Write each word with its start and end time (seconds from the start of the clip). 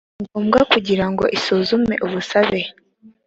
ngombwa 0.23 0.59
kugira 0.71 1.05
ngo 1.11 1.25
isuzume 1.37 1.95
ubusabe 2.05 2.61